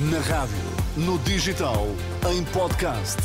Na 0.00 0.20
rádio, 0.20 0.54
no 0.96 1.18
digital, 1.18 1.84
em 2.30 2.44
podcast. 2.52 3.16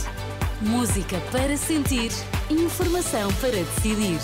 Música 0.59 1.21
para 1.31 1.55
sentir, 1.55 2.09
informação 2.49 3.31
para 3.33 3.51
decidir. 3.51 4.19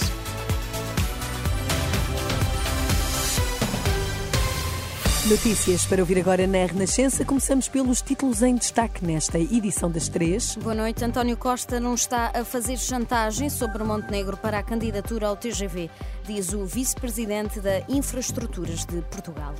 Notícias 5.27 5.85
para 5.85 6.01
ouvir 6.01 6.17
agora 6.17 6.47
na 6.47 6.65
Renascença. 6.65 7.23
Começamos 7.23 7.67
pelos 7.67 8.01
títulos 8.01 8.41
em 8.41 8.55
destaque 8.55 9.05
nesta 9.05 9.37
edição 9.37 9.91
das 9.91 10.09
três. 10.09 10.55
Boa 10.55 10.73
noite. 10.73 11.05
António 11.05 11.37
Costa 11.37 11.79
não 11.79 11.93
está 11.93 12.31
a 12.33 12.43
fazer 12.43 12.79
chantagem 12.79 13.47
sobre 13.51 13.83
Montenegro 13.83 14.35
para 14.35 14.57
a 14.57 14.63
candidatura 14.63 15.27
ao 15.27 15.37
TGV, 15.37 15.87
diz 16.25 16.51
o 16.51 16.65
vice-presidente 16.65 17.59
da 17.59 17.81
Infraestruturas 17.87 18.85
de 18.85 19.03
Portugal. 19.03 19.53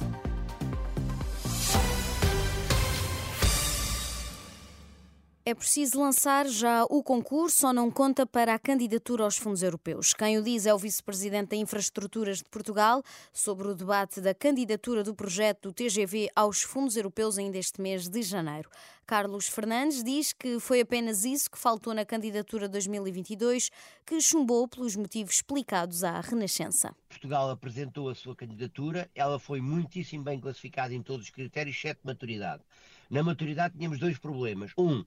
É 5.50 5.56
preciso 5.56 6.00
lançar 6.00 6.48
já 6.48 6.84
o 6.84 7.02
concurso 7.02 7.66
ou 7.66 7.74
não 7.74 7.90
conta 7.90 8.24
para 8.24 8.54
a 8.54 8.60
candidatura 8.60 9.24
aos 9.24 9.36
fundos 9.36 9.64
europeus? 9.64 10.14
Quem 10.14 10.38
o 10.38 10.44
diz 10.44 10.68
é 10.68 10.74
o 10.76 10.78
vice-presidente 10.78 11.50
da 11.50 11.56
Infraestruturas 11.56 12.38
de 12.38 12.44
Portugal 12.44 13.02
sobre 13.34 13.68
o 13.68 13.74
debate 13.74 14.22
da 14.22 14.32
candidatura 14.32 15.04
do 15.04 15.16
projeto 15.16 15.70
do 15.70 15.74
TGV 15.74 16.30
aos 16.36 16.62
fundos 16.62 16.96
europeus 16.96 17.40
ainda 17.40 17.58
este 17.58 17.82
mês 17.82 18.08
de 18.08 18.22
janeiro. 18.22 18.70
Carlos 19.08 19.48
Fernandes 19.48 20.04
diz 20.04 20.34
que 20.34 20.60
foi 20.60 20.82
apenas 20.82 21.26
isso 21.26 21.50
que 21.50 21.58
faltou 21.58 21.96
na 21.96 22.06
candidatura 22.06 22.70
2022, 22.70 23.72
que 24.06 24.22
chumbou 24.22 24.68
pelos 24.68 24.96
motivos 24.96 25.34
explicados 25.34 26.04
à 26.04 26.22
Renascença. 26.22 26.96
Portugal 27.10 27.50
apresentou 27.50 28.08
a 28.08 28.14
sua 28.14 28.36
candidatura, 28.36 29.10
ela 29.16 29.40
foi 29.40 29.62
muitíssimo 29.62 30.24
bem 30.24 30.40
classificada 30.40 30.94
em 30.94 31.02
todos 31.02 31.26
os 31.26 31.32
critérios, 31.32 31.76
exceto 31.76 32.02
maturidade. 32.04 32.62
Na 33.10 33.24
maturidade 33.24 33.74
tínhamos 33.76 33.98
dois 33.98 34.20
problemas. 34.20 34.72
Um, 34.78 35.04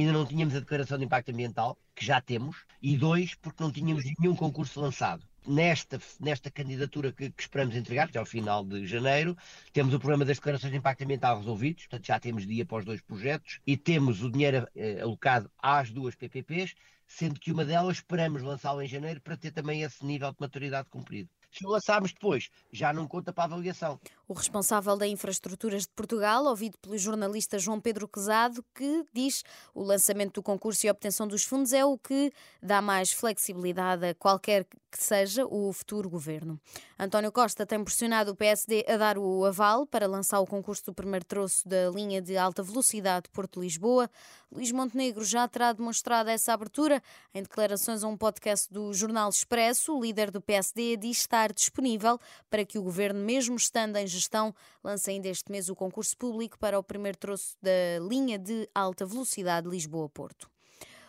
ainda 0.00 0.12
não 0.12 0.26
tínhamos 0.26 0.54
a 0.54 0.60
declaração 0.60 0.98
de 0.98 1.04
impacto 1.04 1.30
ambiental, 1.30 1.78
que 1.94 2.04
já 2.04 2.20
temos, 2.20 2.64
e 2.82 2.96
dois, 2.96 3.34
porque 3.34 3.62
não 3.62 3.70
tínhamos 3.70 4.04
nenhum 4.18 4.34
concurso 4.34 4.80
lançado. 4.80 5.22
Nesta, 5.46 5.98
nesta 6.20 6.50
candidatura 6.50 7.10
que, 7.10 7.30
que 7.30 7.42
esperamos 7.42 7.74
entregar, 7.74 8.08
até 8.08 8.18
ao 8.18 8.26
final 8.26 8.64
de 8.64 8.86
janeiro, 8.86 9.36
temos 9.72 9.94
o 9.94 9.98
problema 9.98 10.24
das 10.24 10.36
declarações 10.36 10.70
de 10.70 10.78
impacto 10.78 11.02
ambiental 11.02 11.38
resolvidos, 11.38 11.86
portanto 11.86 12.06
já 12.06 12.20
temos 12.20 12.46
dia 12.46 12.66
para 12.66 12.78
os 12.78 12.84
dois 12.84 13.00
projetos, 13.00 13.60
e 13.66 13.76
temos 13.76 14.22
o 14.22 14.30
dinheiro 14.30 14.68
eh, 14.76 15.00
alocado 15.00 15.50
às 15.58 15.90
duas 15.90 16.14
PPPs, 16.14 16.74
sendo 17.06 17.40
que 17.40 17.50
uma 17.50 17.64
delas 17.64 17.96
esperamos 17.96 18.42
lançá-la 18.42 18.84
em 18.84 18.88
janeiro 18.88 19.20
para 19.22 19.36
ter 19.36 19.50
também 19.50 19.82
esse 19.82 20.04
nível 20.04 20.30
de 20.30 20.36
maturidade 20.38 20.88
cumprido. 20.90 21.30
Se 21.50 21.66
o 21.66 21.70
lançarmos 21.70 22.12
depois, 22.12 22.50
já 22.70 22.92
não 22.92 23.08
conta 23.08 23.32
para 23.32 23.44
a 23.44 23.46
avaliação. 23.46 23.98
O 24.28 24.34
responsável 24.34 24.94
da 24.94 25.06
Infraestruturas 25.06 25.84
de 25.84 25.88
Portugal, 25.88 26.44
ouvido 26.44 26.76
pelo 26.76 26.98
jornalista 26.98 27.58
João 27.58 27.80
Pedro 27.80 28.06
Quezado, 28.06 28.62
que 28.74 29.02
diz 29.10 29.42
o 29.74 29.82
lançamento 29.82 30.34
do 30.34 30.42
concurso 30.42 30.84
e 30.84 30.88
a 30.90 30.92
obtenção 30.92 31.26
dos 31.26 31.44
fundos 31.44 31.72
é 31.72 31.82
o 31.82 31.96
que 31.96 32.30
dá 32.62 32.82
mais 32.82 33.10
flexibilidade 33.10 34.04
a 34.04 34.14
qualquer 34.14 34.66
que 34.90 35.02
seja 35.02 35.46
o 35.46 35.72
futuro 35.72 36.08
governo. 36.08 36.60
António 36.98 37.30
Costa 37.30 37.64
tem 37.64 37.82
pressionado 37.82 38.32
o 38.32 38.36
PSD 38.36 38.84
a 38.88 38.96
dar 38.96 39.18
o 39.18 39.44
aval 39.44 39.86
para 39.86 40.06
lançar 40.06 40.40
o 40.40 40.46
concurso 40.46 40.86
do 40.86 40.94
primeiro 40.94 41.24
troço 41.24 41.68
da 41.68 41.90
linha 41.90 42.20
de 42.20 42.36
alta 42.36 42.62
velocidade 42.62 43.28
Porto-Lisboa. 43.30 44.10
Luís 44.50 44.72
Montenegro 44.72 45.24
já 45.24 45.46
terá 45.46 45.72
demonstrado 45.72 46.30
essa 46.30 46.52
abertura. 46.52 47.02
Em 47.34 47.42
declarações 47.42 48.02
a 48.02 48.08
um 48.08 48.16
podcast 48.16 48.72
do 48.72 48.92
Jornal 48.94 49.28
Expresso, 49.28 49.96
o 49.96 50.02
líder 50.02 50.30
do 50.30 50.40
PSD 50.40 50.96
diz 50.96 51.18
estar 51.18 51.52
disponível 51.52 52.18
para 52.50 52.64
que 52.64 52.78
o 52.78 52.82
governo, 52.82 53.20
mesmo 53.20 53.56
estando 53.56 53.96
em 53.96 54.06
gestão, 54.18 54.54
lance 54.84 55.10
ainda 55.10 55.28
este 55.28 55.50
mês 55.50 55.68
o 55.68 55.74
concurso 55.74 56.16
público 56.16 56.58
para 56.58 56.78
o 56.78 56.82
primeiro 56.82 57.16
troço 57.16 57.56
da 57.62 58.04
linha 58.06 58.38
de 58.38 58.68
alta 58.74 59.06
velocidade 59.06 59.68
Lisboa-Porto. 59.68 60.50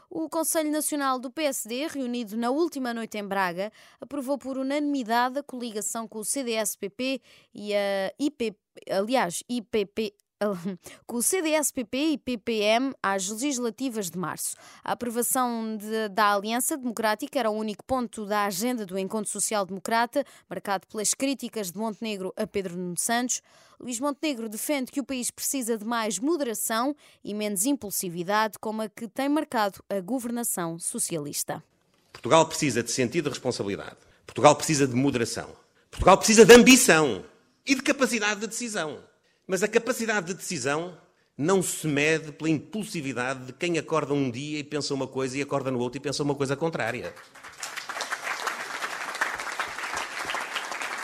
O 0.10 0.28
Conselho 0.28 0.72
Nacional 0.72 1.20
do 1.20 1.30
PSD, 1.30 1.86
reunido 1.88 2.36
na 2.36 2.50
última 2.50 2.94
noite 2.96 3.18
em 3.20 3.24
Braga, 3.24 3.72
aprovou 4.02 4.40
por 4.40 4.58
unanimidade 4.58 5.38
a 5.38 5.44
coligação 5.44 6.08
com 6.08 6.18
o 6.18 6.26
CDS-PP 6.26 7.22
e 7.54 7.76
a 7.76 8.12
IPP, 8.18 8.58
aliás, 8.90 9.44
IPP, 9.48 10.16
com 11.06 11.18
o 11.18 11.22
CDS-PP 11.22 11.98
e 11.98 12.18
PPM 12.18 12.94
às 13.02 13.28
legislativas 13.30 14.10
de 14.10 14.18
março. 14.18 14.56
A 14.84 14.94
aprovação 14.94 15.78
de, 15.78 16.10
da 16.10 16.34
Aliança 16.34 16.78
Democrática 16.78 17.40
era 17.40 17.50
o 17.50 17.54
único 17.54 17.84
ponto 17.84 18.26
da 18.26 18.46
agenda 18.46 18.86
do 18.86 18.98
Encontro 18.98 19.32
Social 19.32 19.66
Democrata, 19.66 20.26
marcado 20.50 20.88
pelas 20.88 21.14
críticas 21.14 21.72
de 21.72 21.78
Montenegro 21.78 22.34
a 22.38 22.48
Pedro 22.48 22.78
Nuno 22.78 22.98
Santos. 22.98 23.42
Luís 23.80 24.00
Montenegro 24.00 24.50
defende 24.50 24.92
que 24.92 25.00
o 25.00 25.06
país 25.06 25.32
precisa 25.32 25.78
de 25.78 25.86
mais 25.86 26.20
moderação 26.20 26.96
e 27.24 27.34
menos 27.34 27.66
impulsividade, 27.66 28.58
como 28.60 28.82
a 28.82 28.90
que 28.90 29.08
tem 29.08 29.30
marcado 29.30 29.84
a 29.90 30.00
governação 30.02 30.78
socialista. 30.80 31.64
Portugal 32.12 32.46
precisa 32.46 32.84
de 32.84 32.92
sentido 32.92 33.26
de 33.26 33.30
responsabilidade. 33.30 33.98
Portugal 34.26 34.56
precisa 34.56 34.88
de 34.88 34.96
moderação. 34.96 35.50
Portugal 35.90 36.18
precisa 36.18 36.46
de 36.46 36.54
ambição 36.54 37.24
e 37.66 37.76
de 37.76 37.82
capacidade 37.82 38.42
de 38.42 38.48
decisão. 38.48 39.09
Mas 39.50 39.64
a 39.64 39.68
capacidade 39.68 40.28
de 40.28 40.36
decisão 40.36 40.96
não 41.36 41.64
se 41.64 41.88
mede 41.88 42.32
pela 42.32 42.52
impulsividade 42.52 43.48
de 43.48 43.54
quem 43.54 43.80
acorda 43.80 44.14
um 44.14 44.30
dia 44.30 44.60
e 44.60 44.64
pensa 44.64 44.94
uma 44.94 45.08
coisa 45.08 45.40
e 45.40 45.42
acorda 45.42 45.72
no 45.72 45.80
outro 45.80 45.98
e 45.98 46.00
pensa 46.00 46.22
uma 46.22 46.36
coisa 46.36 46.56
contrária. 46.56 47.16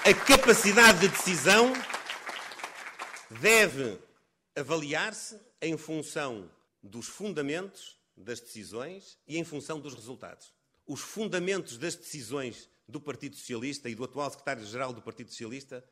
A 0.05 0.13
capacidade 0.13 0.99
de 0.99 1.07
decisão 1.07 1.73
deve 3.41 3.97
avaliar-se 4.55 5.39
em 5.59 5.75
função 5.75 6.47
dos 6.83 7.07
fundamentos 7.07 7.97
das 8.15 8.39
decisões 8.39 9.17
e 9.27 9.39
em 9.39 9.43
função 9.43 9.79
dos 9.79 9.95
resultados. 9.95 10.53
Os 10.85 11.01
fundamentos 11.01 11.79
das 11.79 11.95
decisões 11.95 12.69
do 12.87 13.01
Partido 13.01 13.35
Socialista 13.35 13.89
e 13.89 13.95
do 13.95 14.03
atual 14.03 14.29
secretário-geral 14.29 14.93
do 14.93 15.01
Partido 15.01 15.31
Socialista 15.31 15.83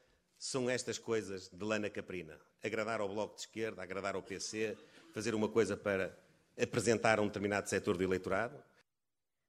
são 0.43 0.69
estas 0.69 0.99
coisas 0.99 1.47
de 1.47 1.63
lana 1.63 1.89
caprina. 1.89 2.37
Agradar 2.61 2.99
ao 2.99 3.07
Bloco 3.07 3.33
de 3.33 3.43
Esquerda, 3.43 3.81
agradar 3.81 4.13
ao 4.13 4.21
PC, 4.21 4.77
fazer 5.13 5.33
uma 5.33 5.47
coisa 5.47 5.77
para 5.77 6.13
apresentar 6.61 7.17
a 7.17 7.21
um 7.21 7.27
determinado 7.27 7.69
setor 7.69 7.95
do 7.95 8.03
eleitorado. 8.03 8.61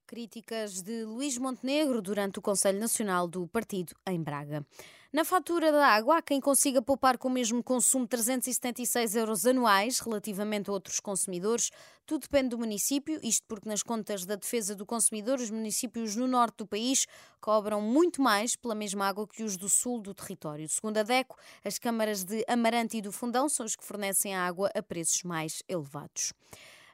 Críticas 0.06 0.82
de 0.82 1.04
Luís 1.04 1.38
Montenegro 1.38 2.02
durante 2.02 2.38
o 2.38 2.42
Conselho 2.42 2.78
Nacional 2.78 3.26
do 3.26 3.46
Partido 3.46 3.94
em 4.06 4.22
Braga. 4.22 4.64
Na 5.12 5.24
fatura 5.24 5.70
da 5.70 5.86
água, 5.86 6.18
há 6.18 6.22
quem 6.22 6.40
consiga 6.40 6.82
poupar 6.82 7.16
com 7.16 7.28
o 7.28 7.30
mesmo 7.30 7.62
consumo 7.62 8.06
376 8.06 9.14
euros 9.14 9.46
anuais 9.46 10.00
relativamente 10.00 10.68
a 10.68 10.72
outros 10.72 10.98
consumidores. 10.98 11.70
Tudo 12.04 12.22
depende 12.22 12.48
do 12.48 12.58
município, 12.58 13.20
isto 13.22 13.44
porque 13.46 13.68
nas 13.68 13.82
contas 13.82 14.26
da 14.26 14.34
defesa 14.34 14.74
do 14.74 14.84
consumidor, 14.84 15.38
os 15.38 15.50
municípios 15.50 16.16
no 16.16 16.26
norte 16.26 16.56
do 16.56 16.66
país 16.66 17.06
cobram 17.40 17.80
muito 17.80 18.20
mais 18.20 18.56
pela 18.56 18.74
mesma 18.74 19.06
água 19.06 19.26
que 19.26 19.44
os 19.44 19.56
do 19.56 19.68
sul 19.68 20.00
do 20.00 20.12
território. 20.12 20.68
Segundo 20.68 20.98
a 20.98 21.02
DECO, 21.04 21.36
as 21.64 21.78
câmaras 21.78 22.24
de 22.24 22.44
Amarante 22.48 22.96
e 22.96 23.00
do 23.00 23.12
Fundão 23.12 23.48
são 23.48 23.64
os 23.64 23.76
que 23.76 23.84
fornecem 23.84 24.34
a 24.34 24.44
água 24.44 24.68
a 24.74 24.82
preços 24.82 25.22
mais 25.22 25.62
elevados. 25.68 26.32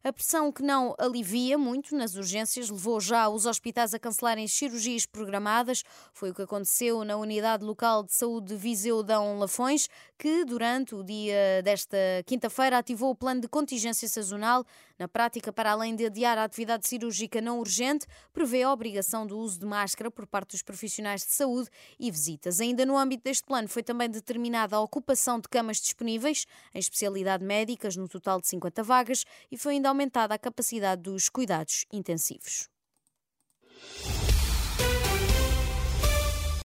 A 0.02 0.14
pressão 0.14 0.50
que 0.50 0.62
não 0.62 0.94
alivia 0.98 1.58
muito 1.58 1.94
nas 1.94 2.14
urgências 2.14 2.70
levou 2.70 2.98
já 3.02 3.28
os 3.28 3.44
hospitais 3.44 3.92
a 3.92 3.98
cancelarem 3.98 4.48
cirurgias 4.48 5.04
programadas. 5.04 5.82
Foi 6.14 6.30
o 6.30 6.34
que 6.34 6.40
aconteceu 6.40 7.04
na 7.04 7.18
Unidade 7.18 7.66
Local 7.66 8.02
de 8.04 8.14
Saúde 8.14 8.46
de 8.46 8.56
Viseu 8.56 9.02
Dão 9.02 9.38
Lafões, 9.38 9.88
que 10.16 10.42
durante 10.46 10.94
o 10.94 11.04
dia 11.04 11.60
desta 11.62 11.98
quinta-feira 12.24 12.78
ativou 12.78 13.10
o 13.10 13.14
plano 13.14 13.42
de 13.42 13.48
contingência 13.48 14.08
sazonal. 14.08 14.64
Na 14.98 15.06
prática, 15.06 15.52
para 15.52 15.72
além 15.72 15.94
de 15.94 16.06
adiar 16.06 16.38
a 16.38 16.44
atividade 16.44 16.88
cirúrgica 16.88 17.40
não 17.40 17.58
urgente, 17.58 18.06
prevê 18.32 18.62
a 18.62 18.72
obrigação 18.72 19.26
do 19.26 19.38
uso 19.38 19.58
de 19.58 19.66
máscara 19.66 20.10
por 20.10 20.26
parte 20.26 20.52
dos 20.52 20.62
profissionais 20.62 21.22
de 21.22 21.32
saúde 21.32 21.68
e 21.98 22.10
visitas. 22.10 22.58
Ainda 22.60 22.86
no 22.86 22.96
âmbito 22.96 23.24
deste 23.24 23.44
plano 23.44 23.68
foi 23.68 23.82
também 23.82 24.08
determinada 24.08 24.76
a 24.76 24.80
ocupação 24.80 25.38
de 25.38 25.48
camas 25.48 25.78
disponíveis 25.78 26.46
em 26.74 26.78
especialidade 26.78 27.44
médicas, 27.44 27.96
no 27.96 28.08
total 28.08 28.40
de 28.40 28.46
50 28.48 28.82
vagas, 28.82 29.24
e 29.50 29.58
foi 29.58 29.74
ainda 29.74 29.89
aumentada 29.90 30.34
a 30.34 30.38
capacidade 30.38 31.02
dos 31.02 31.28
cuidados 31.28 31.84
intensivos. 31.92 32.68